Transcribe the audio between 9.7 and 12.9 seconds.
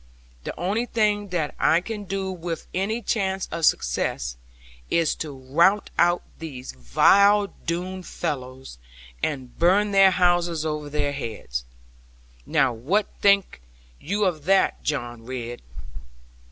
their houses over their heads. Now